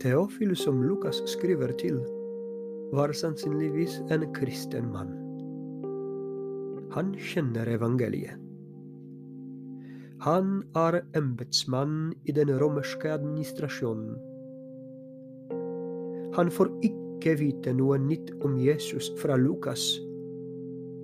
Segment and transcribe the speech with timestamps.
[0.00, 1.98] Teofilus som Lukas skriver til,
[2.96, 5.10] var sannsynligvis en kristen mann.
[6.94, 8.40] Han kjenner evangeliet.
[10.24, 14.16] Han er embetsmann i den romerske administrasjonen.
[16.38, 19.84] Han får ikke vite noe nytt om Jesus fra Lukas,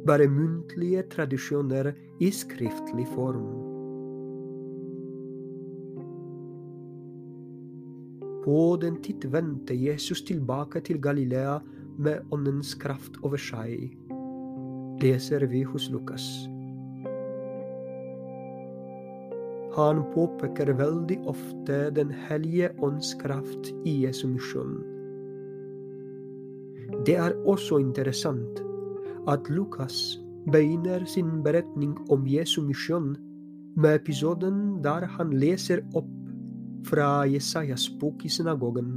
[0.08, 1.92] bare muntlige tradisjoner
[2.24, 3.75] i skriftlig form.
[8.46, 11.58] På den tid vendte Jesus tilbake til Galilea
[11.98, 13.96] med Åndens kraft over seg,
[15.02, 16.22] leser vi hos Lukas.
[19.74, 24.78] Han påpeker veldig ofte Den hellige ånds kraft i Jesu misjon.
[27.02, 28.62] Det er også interessant
[29.26, 30.20] at Lukas
[30.52, 33.16] begynner sin beretning om Jesu misjon
[33.74, 36.14] med episoden der han leser opp
[36.86, 38.90] fra Jesajas bok i synagogen.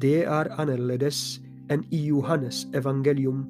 [0.00, 3.44] Det er annerledes enn i Johannes evangelium,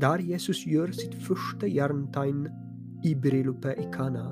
[0.00, 2.46] der Jesus gjør sitt første jerntegn
[3.04, 4.26] i bryllupet i Kana.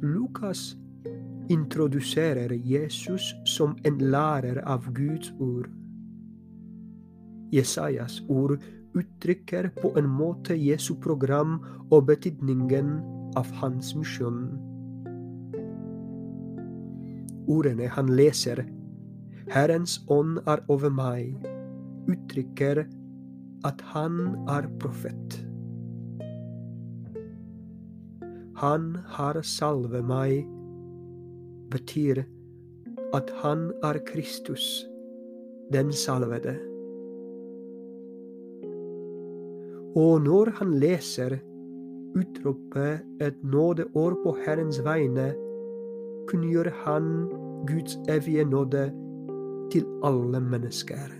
[0.00, 0.76] Lukas
[1.50, 5.68] introduserer Jesus som en lærer av Guds ord.
[7.52, 8.60] Jesajas ord
[8.94, 11.60] uttrykker på en måte Jesu program
[11.90, 12.98] og betydningen
[13.38, 14.48] av hans misjon.
[17.50, 18.64] Ordene han leser,
[19.50, 21.34] 'Herrens ånd er over meg',
[22.10, 22.84] uttrykker
[23.64, 25.40] at han er profet.
[28.60, 30.46] Han har salvet meg,
[31.70, 32.24] betyr
[33.14, 34.86] at han er Kristus,
[35.72, 36.69] den salvede.
[39.96, 41.40] Og når han leser
[42.14, 45.32] utroper et nådeår på Herrens vegne,
[46.30, 47.08] kunngjør han
[47.66, 48.84] Guds evige nåde
[49.72, 51.10] til alle mennesker.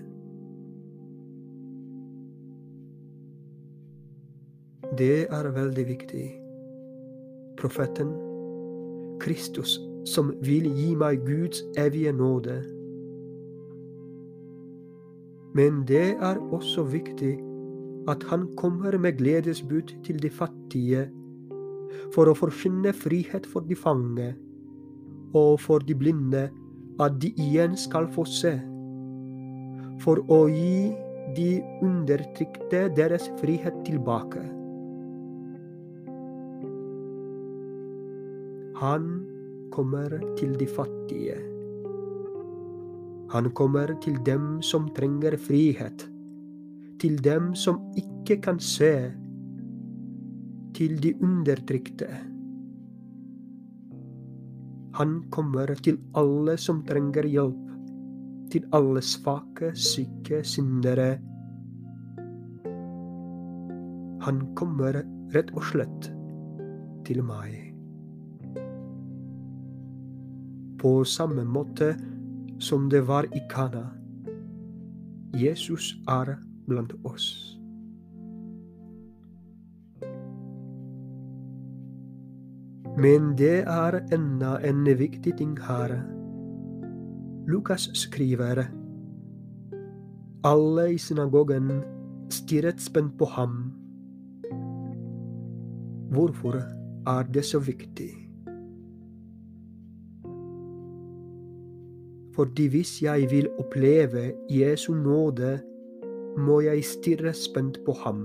[4.99, 6.25] Det er veldig viktig.
[7.59, 8.15] Profeten,
[9.21, 12.63] Kristus, som vil gi meg Guds evige nåde.
[15.55, 17.50] Men det er også viktig
[18.09, 21.09] at han kommer med gledesbud til de fattige,
[22.15, 24.33] for å forkynne frihet for de fange,
[25.37, 26.49] og for de blinde
[27.01, 28.55] at de igjen skal få se,
[30.01, 30.91] for å gi
[31.37, 31.51] de
[31.85, 34.43] undertrykte deres frihet tilbake.
[38.81, 39.11] Han
[39.75, 41.37] kommer til de fattige.
[43.31, 46.09] Han kommer til dem som trenger frihet
[47.01, 49.13] til dem som ikke kan se,
[50.77, 52.09] til de undertrykte.
[54.95, 57.71] Han kommer til alle som trenger hjelp,
[58.53, 61.11] til alle svake, syke syndere.
[64.27, 65.01] Han kommer
[65.35, 66.11] rett og slett
[67.09, 67.57] til meg.
[70.81, 71.95] På samme måte
[72.61, 73.87] som det var i Kana.
[75.37, 76.37] Jesus er
[76.71, 77.29] blant oss.
[83.01, 85.95] Men det er enda en viktig ting her.
[87.51, 88.65] Lukas skriver
[90.45, 91.83] alle i synagogen
[92.31, 93.73] stirret spent på ham.
[96.11, 96.59] Hvorfor
[97.07, 98.11] er det så viktig?
[102.35, 105.61] Fordi hvis jeg vil oppleve Jesu nåde
[106.41, 108.23] må jeg stirre spent på ham.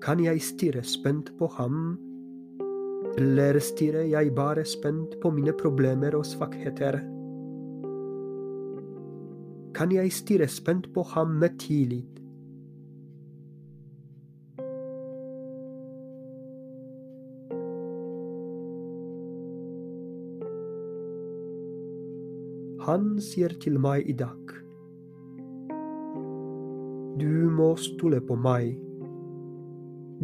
[0.00, 1.98] Kan jeg stirre spent på ham,
[3.18, 7.00] eller stirrer jeg bare spent på mine problemer og svakheter?
[9.76, 12.19] Kan jeg stirre spent på ham med tillit?
[22.86, 24.60] Han sier til meg i dag,
[27.20, 28.78] du må stole på meg.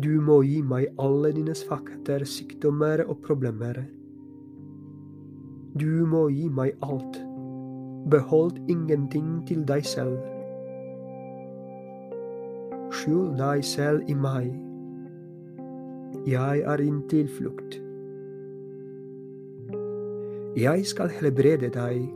[0.00, 3.82] Du må gi meg alle dine svakheter, sykdommer og problemer.
[5.76, 7.19] Du må gi meg alt.
[8.08, 10.17] Behold ingenting til deg selv.
[12.97, 14.52] Skjul deg selv i meg.
[16.25, 17.81] Jeg er din tilflukt.
[20.56, 22.06] Jeg skal helbrede deg.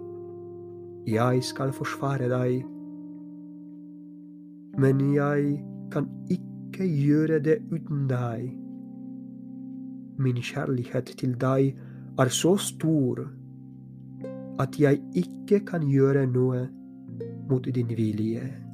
[1.06, 2.64] Jeg skal forsvare deg.
[4.78, 8.50] Men jeg kan ikke gjøre det uten deg.
[10.20, 11.76] Min kjærlighet til deg
[12.18, 13.24] er så stor
[14.60, 16.66] at jeg ikke kan gjøre noe
[17.48, 18.69] mot din vilje.